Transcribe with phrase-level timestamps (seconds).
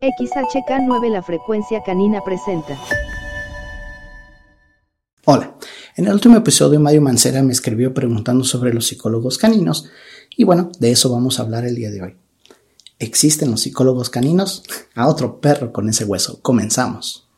[0.00, 2.78] XHK9 La Frecuencia Canina presenta.
[5.24, 5.56] Hola,
[5.96, 9.90] en el último episodio Mario Mancera me escribió preguntando sobre los psicólogos caninos
[10.36, 12.16] y bueno, de eso vamos a hablar el día de hoy.
[13.00, 14.62] ¿Existen los psicólogos caninos?
[14.94, 16.40] A otro perro con ese hueso.
[16.42, 17.28] Comenzamos.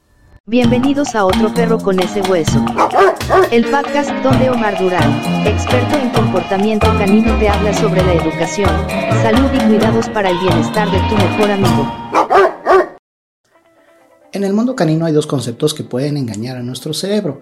[0.45, 2.63] Bienvenidos a Otro Perro con ese hueso.
[3.53, 8.71] El podcast donde Omar Durán, experto en comportamiento canino, te habla sobre la educación,
[9.23, 12.00] salud y cuidados para el bienestar de tu mejor amigo.
[14.33, 17.41] En el mundo canino hay dos conceptos que pueden engañar a nuestro cerebro.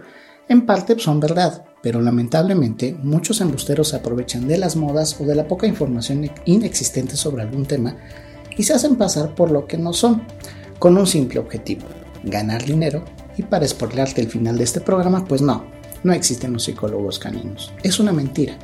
[0.48, 5.34] En parte son verdad, pero lamentablemente muchos embusteros se aprovechan de las modas o de
[5.34, 7.97] la poca información inexistente sobre algún tema
[8.56, 10.23] y se hacen pasar por lo que no son,
[10.78, 11.87] con un simple objetivo,
[12.24, 13.05] ganar dinero.
[13.36, 15.66] Y para spoilearte el final de este programa, pues no,
[16.02, 17.70] no existen los psicólogos caninos.
[17.83, 18.59] Es una mentira.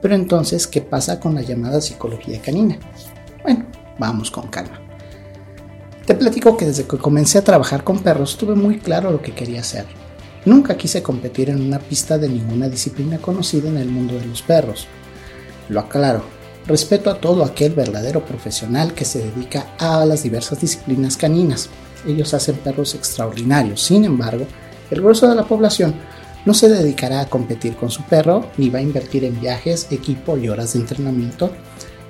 [0.00, 2.78] Pero entonces, ¿qué pasa con la llamada psicología canina?
[3.42, 3.66] Bueno,
[3.98, 4.83] vamos con calma.
[6.06, 9.32] Te platico que desde que comencé a trabajar con perros tuve muy claro lo que
[9.32, 9.86] quería hacer.
[10.44, 14.42] Nunca quise competir en una pista de ninguna disciplina conocida en el mundo de los
[14.42, 14.86] perros.
[15.70, 16.22] Lo aclaro,
[16.66, 21.70] respeto a todo aquel verdadero profesional que se dedica a las diversas disciplinas caninas.
[22.06, 24.46] Ellos hacen perros extraordinarios, sin embargo,
[24.90, 25.94] el grueso de la población
[26.44, 30.36] no se dedicará a competir con su perro ni va a invertir en viajes, equipo
[30.36, 31.50] y horas de entrenamiento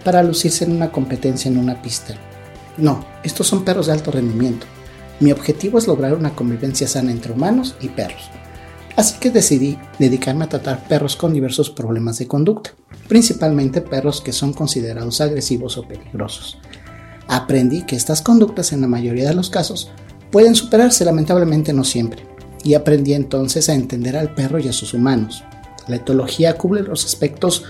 [0.03, 2.17] para lucirse en una competencia en una pista.
[2.77, 4.67] No, estos son perros de alto rendimiento.
[5.21, 8.31] Mi objetivo es lograr una convivencia sana entre humanos y perros.
[8.97, 12.71] Así que decidí dedicarme a tratar perros con diversos problemas de conducta,
[13.09, 16.59] principalmente perros que son considerados agresivos o peligrosos.
[17.27, 19.91] Aprendí que estas conductas en la mayoría de los casos
[20.31, 22.27] pueden superarse, lamentablemente no siempre,
[22.63, 25.45] y aprendí entonces a entender al perro y a sus humanos.
[25.89, 27.65] La etología cubre los aspectos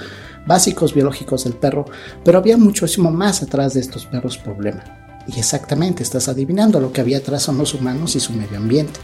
[0.47, 1.85] básicos biológicos del perro,
[2.25, 4.85] pero había muchísimo más atrás de estos perros problema.
[5.27, 9.01] Y exactamente, estás adivinando lo que había atrás son los humanos y su medio ambiente.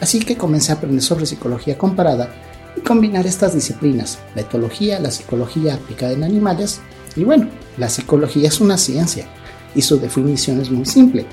[0.00, 2.28] Así que comencé a aprender sobre psicología comparada
[2.76, 6.80] y combinar estas disciplinas, la etología, la psicología aplicada en animales,
[7.14, 7.48] y bueno,
[7.78, 9.28] la psicología es una ciencia,
[9.74, 11.26] y su definición es muy simple.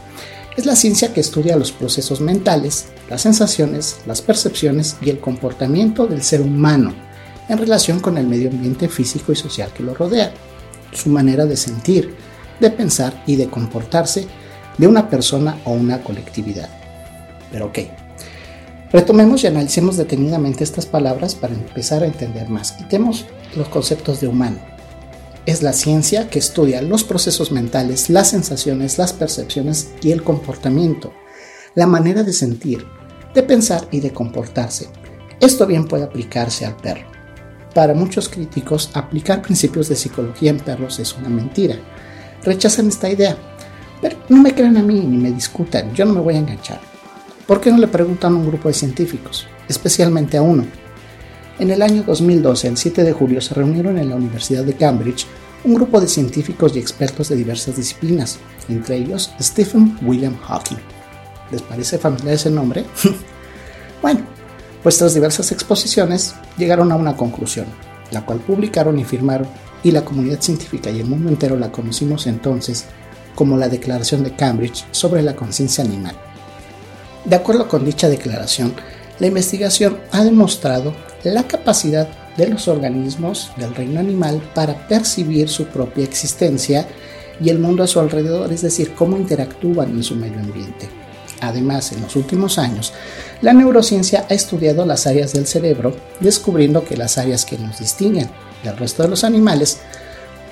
[0.55, 6.05] Es la ciencia que estudia los procesos mentales, las sensaciones, las percepciones y el comportamiento
[6.05, 6.93] del ser humano
[7.49, 10.33] en relación con el medio ambiente físico y social que lo rodea,
[10.93, 12.15] su manera de sentir,
[12.59, 14.27] de pensar y de comportarse
[14.77, 16.69] de una persona o una colectividad.
[17.51, 17.79] Pero ok,
[18.91, 22.71] retomemos y analicemos detenidamente estas palabras para empezar a entender más.
[22.73, 23.25] Quitemos
[23.55, 24.59] los conceptos de humano.
[25.45, 31.13] Es la ciencia que estudia los procesos mentales, las sensaciones, las percepciones y el comportamiento,
[31.73, 32.85] la manera de sentir,
[33.33, 34.87] de pensar y de comportarse.
[35.39, 37.10] Esto bien puede aplicarse al perro.
[37.73, 41.75] Para muchos críticos, aplicar principios de psicología en perros es una mentira.
[42.43, 43.37] Rechazan esta idea.
[44.01, 46.81] Pero no me crean a mí ni me discutan, yo no me voy a enganchar.
[47.45, 50.65] ¿Por qué no le preguntan a un grupo de científicos, especialmente a uno?
[51.59, 55.27] En el año 2012, el 7 de julio, se reunieron en la Universidad de Cambridge
[55.63, 60.79] un grupo de científicos y expertos de diversas disciplinas, entre ellos Stephen William Hawking.
[61.51, 62.83] ¿Les parece familiar ese nombre?
[64.01, 64.21] bueno,
[64.83, 67.65] pues tras diversas exposiciones llegaron a una conclusión,
[68.11, 69.47] la cual publicaron y firmaron,
[69.83, 72.85] y la comunidad científica y el mundo entero la conocimos entonces
[73.35, 76.15] como la Declaración de Cambridge sobre la conciencia animal.
[77.25, 78.73] De acuerdo con dicha declaración,
[79.19, 80.93] la investigación ha demostrado
[81.23, 86.87] la capacidad de los organismos del reino animal para percibir su propia existencia
[87.39, 91.00] y el mundo a su alrededor, es decir, cómo interactúan en su medio ambiente.
[91.41, 92.93] Además, en los últimos años,
[93.41, 98.29] la neurociencia ha estudiado las áreas del cerebro, descubriendo que las áreas que nos distinguen
[98.63, 99.79] del resto de los animales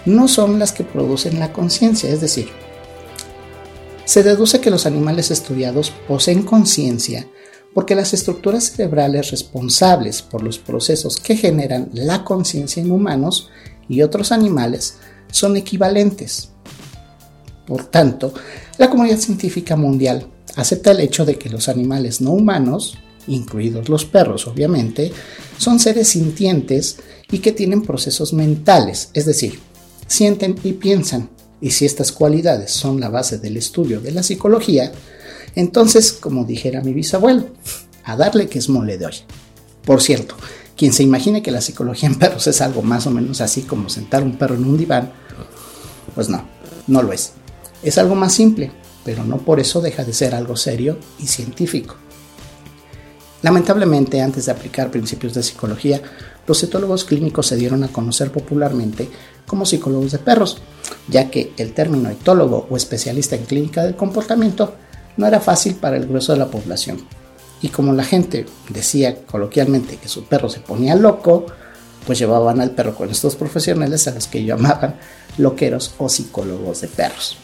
[0.05, 2.49] no son las que producen la conciencia, es decir,
[4.03, 7.27] se deduce que los animales estudiados poseen conciencia
[7.73, 13.49] porque las estructuras cerebrales responsables por los procesos que generan la conciencia en humanos
[13.87, 14.97] y otros animales
[15.31, 16.49] son equivalentes.
[17.67, 18.33] Por tanto,
[18.79, 22.97] la comunidad científica mundial acepta el hecho de que los animales no humanos,
[23.27, 25.11] incluidos los perros obviamente,
[25.57, 26.97] son seres sintientes
[27.31, 29.59] y que tienen procesos mentales, es decir,
[30.07, 31.29] sienten y piensan.
[31.61, 34.91] Y si estas cualidades son la base del estudio de la psicología,
[35.55, 37.47] entonces, como dijera mi bisabuelo,
[38.03, 39.15] a darle que es mole de hoy.
[39.85, 40.35] Por cierto,
[40.77, 43.89] quien se imagine que la psicología en perros es algo más o menos así como
[43.89, 45.11] sentar un perro en un diván,
[46.15, 46.43] pues no,
[46.87, 47.33] no lo es.
[47.83, 48.71] Es algo más simple,
[49.09, 51.95] pero no por eso deja de ser algo serio y científico.
[53.41, 55.99] Lamentablemente, antes de aplicar principios de psicología,
[56.45, 59.09] los etólogos clínicos se dieron a conocer popularmente
[59.47, 60.59] como psicólogos de perros,
[61.07, 64.75] ya que el término etólogo o especialista en clínica del comportamiento
[65.17, 67.03] no era fácil para el grueso de la población.
[67.63, 71.47] Y como la gente decía coloquialmente que su perro se ponía loco,
[72.05, 74.97] pues llevaban al perro con estos profesionales a los que llamaban
[75.39, 77.37] loqueros o psicólogos de perros.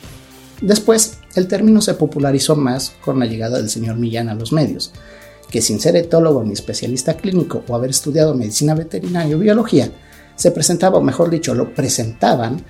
[0.62, 4.92] Después, el término se popularizó más con la llegada del señor Millán a los medios,
[5.50, 9.90] que sin ser etólogo ni especialista clínico o haber estudiado medicina veterinaria o biología,
[10.36, 12.62] se presentaba, o mejor dicho, lo presentaban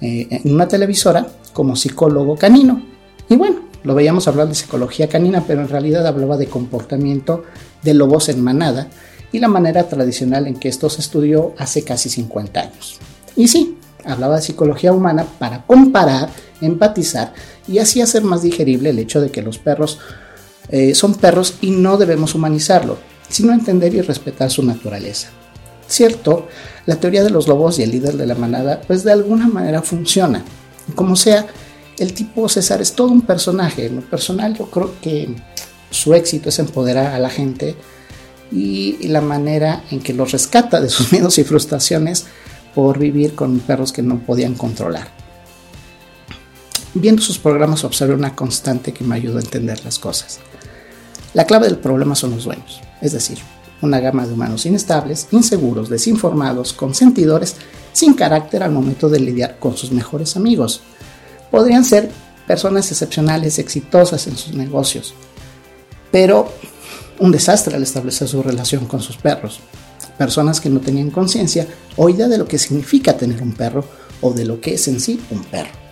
[0.00, 2.82] eh, en una televisora como psicólogo canino.
[3.28, 7.44] Y bueno, lo veíamos hablar de psicología canina, pero en realidad hablaba de comportamiento
[7.82, 8.88] de lobos en manada
[9.30, 12.98] y la manera tradicional en que esto se estudió hace casi 50 años.
[13.36, 16.30] Y sí, hablaba de psicología humana para comparar,
[16.64, 17.32] empatizar
[17.68, 19.98] y así hacer más digerible el hecho de que los perros
[20.68, 25.28] eh, son perros y no debemos humanizarlo, sino entender y respetar su naturaleza.
[25.86, 26.48] Cierto,
[26.86, 29.82] la teoría de los lobos y el líder de la manada, pues de alguna manera
[29.82, 30.42] funciona.
[30.94, 31.46] Como sea,
[31.98, 33.86] el tipo César es todo un personaje.
[33.86, 35.34] En lo personal, yo creo que
[35.90, 37.76] su éxito es empoderar a la gente
[38.50, 42.26] y la manera en que los rescata de sus miedos y frustraciones
[42.74, 45.23] por vivir con perros que no podían controlar.
[46.94, 50.38] Viendo sus programas observé una constante que me ayudó a entender las cosas.
[51.32, 53.38] La clave del problema son los dueños, es decir,
[53.82, 57.56] una gama de humanos inestables, inseguros, desinformados, consentidores,
[57.92, 60.82] sin carácter al momento de lidiar con sus mejores amigos.
[61.50, 62.10] Podrían ser
[62.46, 65.14] personas excepcionales, exitosas en sus negocios,
[66.12, 66.52] pero
[67.18, 69.58] un desastre al establecer su relación con sus perros.
[70.16, 71.66] Personas que no tenían conciencia
[71.96, 73.84] o idea de lo que significa tener un perro
[74.20, 75.83] o de lo que es en sí un perro.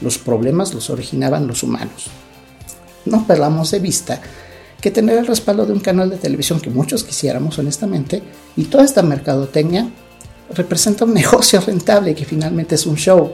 [0.00, 2.06] Los problemas los originaban los humanos.
[3.04, 4.20] No perdamos de vista
[4.80, 8.22] que tener el respaldo de un canal de televisión que muchos quisiéramos honestamente
[8.56, 9.88] y toda esta mercadotecnia
[10.54, 13.32] representa un negocio rentable que finalmente es un show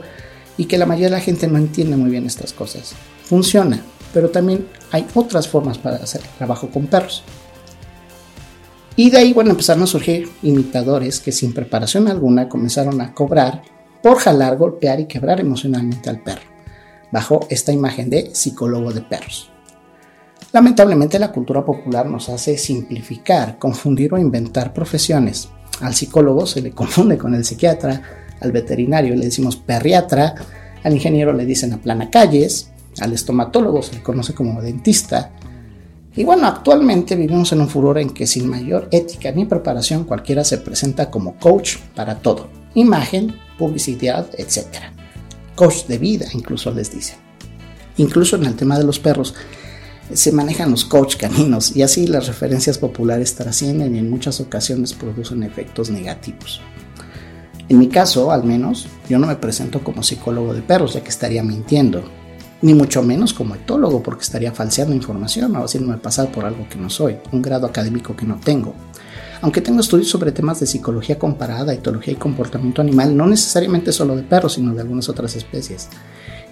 [0.57, 2.93] y que la mayoría de la gente no entiende muy bien estas cosas.
[3.25, 3.81] Funciona,
[4.13, 7.23] pero también hay otras formas para hacer trabajo con perros.
[8.95, 13.63] Y de ahí, bueno, empezaron a surgir imitadores que sin preparación alguna comenzaron a cobrar
[14.03, 16.41] por jalar, golpear y quebrar emocionalmente al perro,
[17.11, 19.51] bajo esta imagen de psicólogo de perros.
[20.53, 25.49] Lamentablemente la cultura popular nos hace simplificar, confundir o inventar profesiones.
[25.79, 28.01] Al psicólogo se le confunde con el psiquiatra,
[28.41, 30.35] al veterinario le decimos perriatra,
[30.83, 31.79] al ingeniero le dicen
[32.11, 35.31] calles, al estomatólogo se le conoce como dentista.
[36.15, 40.43] Y bueno, actualmente vivimos en un furor en que sin mayor ética ni preparación cualquiera
[40.43, 42.49] se presenta como coach para todo.
[42.73, 44.67] Imagen, publicidad, etc.
[45.61, 47.17] Coach de vida incluso les dicen.
[47.97, 49.35] Incluso en el tema de los perros,
[50.11, 54.93] se manejan los coach caninos y así las referencias populares trascienden y en muchas ocasiones
[54.93, 56.61] producen efectos negativos.
[57.69, 61.09] En mi caso, al menos, yo no me presento como psicólogo de perros, ya que
[61.09, 62.05] estaría mintiendo,
[62.63, 66.79] ni mucho menos como etólogo, porque estaría falseando información o haciéndome pasar por algo que
[66.79, 68.73] no soy, un grado académico que no tengo.
[69.41, 74.15] Aunque tengo estudios sobre temas de psicología comparada, etología y comportamiento animal, no necesariamente solo
[74.15, 75.89] de perros, sino de algunas otras especies.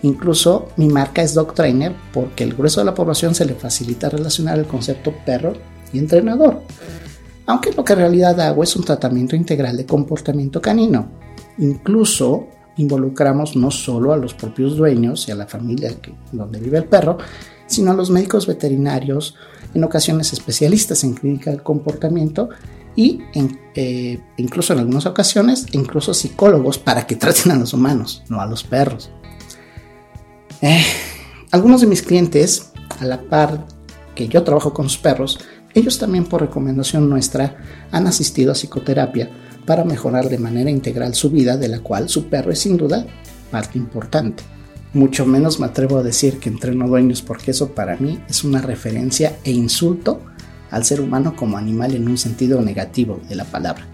[0.01, 4.09] Incluso mi marca es Dog Trainer porque el grueso de la población se le facilita
[4.09, 5.53] relacionar el concepto perro
[5.93, 6.61] y entrenador.
[7.45, 11.09] Aunque lo que en realidad hago es un tratamiento integral de comportamiento canino.
[11.59, 12.47] Incluso
[12.77, 15.93] involucramos no solo a los propios dueños y a la familia
[16.31, 17.17] donde vive el perro,
[17.67, 19.35] sino a los médicos veterinarios,
[19.73, 22.49] en ocasiones especialistas en clínica del comportamiento
[22.99, 23.21] y
[23.75, 28.45] eh, incluso en algunas ocasiones incluso psicólogos para que traten a los humanos, no a
[28.45, 29.09] los perros.
[30.61, 30.83] Eh,
[31.51, 33.65] algunos de mis clientes, a la par
[34.15, 35.39] que yo trabajo con sus perros,
[35.73, 37.55] ellos también por recomendación nuestra
[37.89, 39.31] han asistido a psicoterapia
[39.65, 43.05] para mejorar de manera integral su vida, de la cual su perro es sin duda
[43.49, 44.43] parte importante.
[44.91, 48.61] Mucho menos me atrevo a decir que entreno dueños porque eso para mí es una
[48.61, 50.19] referencia e insulto
[50.71, 53.85] al ser humano como animal en un sentido negativo de la palabra.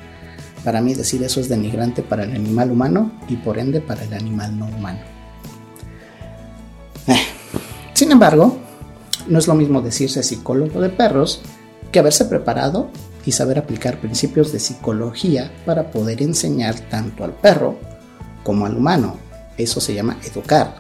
[0.64, 4.14] Para mí decir eso es denigrante para el animal humano y por ende para el
[4.14, 5.00] animal no humano.
[7.94, 8.58] Sin embargo,
[9.28, 11.42] no es lo mismo decirse psicólogo de perros
[11.92, 12.90] que haberse preparado
[13.26, 17.78] y saber aplicar principios de psicología para poder enseñar tanto al perro
[18.44, 19.18] como al humano.
[19.58, 20.76] Eso se llama educar.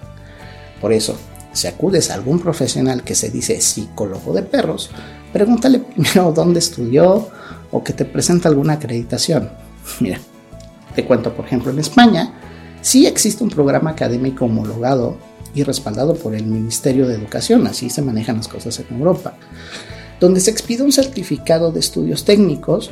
[0.82, 1.16] Por eso,
[1.54, 4.90] si acudes a algún profesional que se dice psicólogo de perros,
[5.36, 7.28] pregúntale primero dónde estudió
[7.70, 9.50] o que te presenta alguna acreditación.
[10.00, 10.18] Mira,
[10.96, 12.34] te cuento, por ejemplo, en España
[12.80, 15.18] sí existe un programa académico homologado
[15.54, 19.36] y respaldado por el Ministerio de Educación, así se manejan las cosas en Europa.
[20.22, 22.92] donde se expide un certificado de estudios técnicos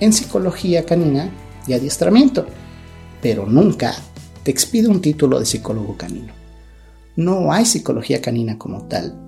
[0.00, 1.30] en psicología canina
[1.68, 2.46] y adiestramiento,
[3.22, 3.94] pero nunca
[4.42, 6.32] te expide un título de psicólogo canino.
[7.14, 9.23] No hay psicología canina como tal.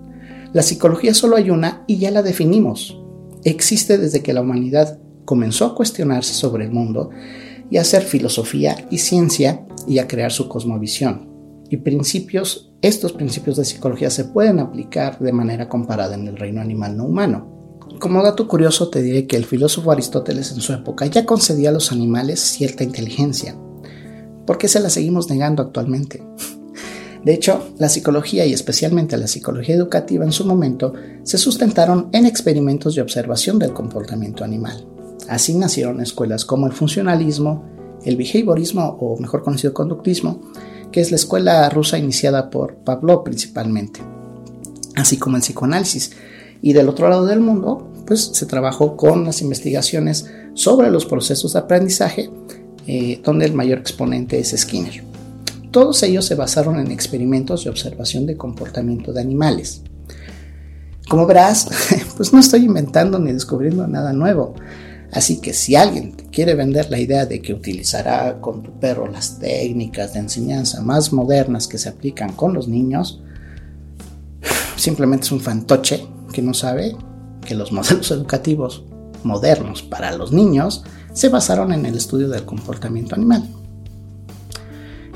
[0.56, 2.98] La psicología solo hay una y ya la definimos.
[3.44, 7.10] Existe desde que la humanidad comenzó a cuestionarse sobre el mundo
[7.68, 11.28] y a hacer filosofía y ciencia y a crear su cosmovisión.
[11.68, 16.62] Y principios, estos principios de psicología se pueden aplicar de manera comparada en el reino
[16.62, 17.76] animal no humano.
[18.00, 21.72] Como dato curioso te diré que el filósofo Aristóteles en su época ya concedía a
[21.72, 23.54] los animales cierta inteligencia.
[24.46, 26.25] ¿Por qué se la seguimos negando actualmente?
[27.25, 30.92] De hecho, la psicología y especialmente la psicología educativa en su momento
[31.23, 34.87] se sustentaron en experimentos de observación del comportamiento animal.
[35.28, 37.64] Así nacieron escuelas como el funcionalismo,
[38.04, 40.40] el behaviorismo o mejor conocido conductismo,
[40.92, 44.00] que es la escuela rusa iniciada por Pavlov principalmente,
[44.94, 46.12] así como el psicoanálisis.
[46.62, 51.52] Y del otro lado del mundo, pues se trabajó con las investigaciones sobre los procesos
[51.52, 52.30] de aprendizaje,
[52.87, 55.05] eh, donde el mayor exponente es Skinner.
[55.76, 59.83] Todos ellos se basaron en experimentos de observación de comportamiento de animales.
[61.06, 61.68] Como verás,
[62.16, 64.54] pues no estoy inventando ni descubriendo nada nuevo.
[65.12, 69.38] Así que si alguien quiere vender la idea de que utilizará con tu perro las
[69.38, 73.23] técnicas de enseñanza más modernas que se aplican con los niños,
[74.76, 76.97] simplemente es un fantoche que no sabe
[77.47, 78.83] que los modelos educativos
[79.25, 83.47] modernos para los niños se basaron en el estudio del comportamiento animal.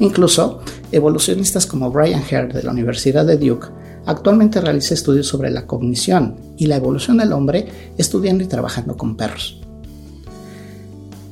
[0.01, 3.69] Incluso, evolucionistas como Brian Hare de la Universidad de Duke
[4.07, 9.17] actualmente realiza estudios sobre la cognición y la evolución del hombre estudiando y trabajando con
[9.17, 9.61] perros.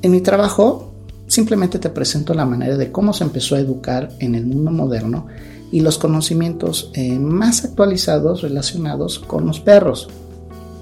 [0.02, 0.92] En mi trabajo
[1.26, 5.26] simplemente te presento la manera de cómo se empezó a educar en el mundo moderno
[5.72, 10.08] y los conocimientos eh, más actualizados relacionados con los perros.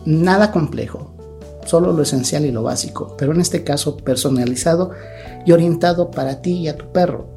[0.05, 1.15] Nada complejo,
[1.65, 4.91] solo lo esencial y lo básico, pero en este caso personalizado
[5.45, 7.36] y orientado para ti y a tu perro.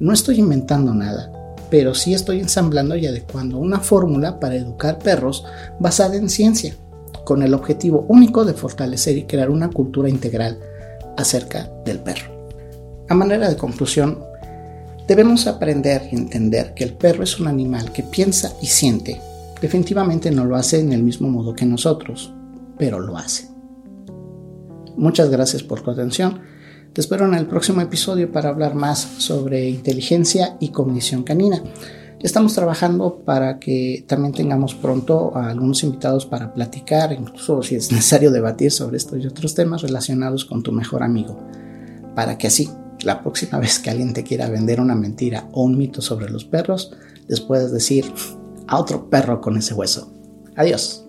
[0.00, 1.32] No estoy inventando nada,
[1.70, 5.44] pero sí estoy ensamblando y adecuando una fórmula para educar perros
[5.80, 6.76] basada en ciencia,
[7.24, 10.58] con el objetivo único de fortalecer y crear una cultura integral
[11.16, 12.30] acerca del perro.
[13.08, 14.18] A manera de conclusión,
[15.06, 19.20] debemos aprender y entender que el perro es un animal que piensa y siente.
[19.60, 22.32] Definitivamente no lo hace en el mismo modo que nosotros,
[22.78, 23.48] pero lo hace.
[24.96, 26.40] Muchas gracias por tu atención.
[26.98, 31.62] Te espero en el próximo episodio para hablar más sobre inteligencia y cognición canina.
[32.18, 37.92] Estamos trabajando para que también tengamos pronto a algunos invitados para platicar, incluso si es
[37.92, 41.38] necesario debatir sobre estos y otros temas relacionados con tu mejor amigo,
[42.16, 42.68] para que así,
[43.04, 46.44] la próxima vez que alguien te quiera vender una mentira o un mito sobre los
[46.46, 46.90] perros,
[47.28, 48.12] les puedas decir
[48.66, 50.12] a otro perro con ese hueso.
[50.56, 51.07] Adiós.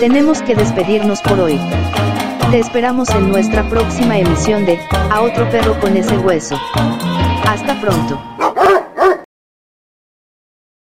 [0.00, 1.58] Tenemos que despedirnos por hoy.
[2.50, 4.78] Te esperamos en nuestra próxima emisión de
[5.10, 6.58] A otro perro con ese hueso.
[7.46, 8.33] Hasta pronto.